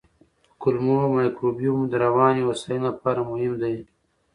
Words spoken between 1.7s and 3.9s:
د رواني هوساینې لپاره مهم دی.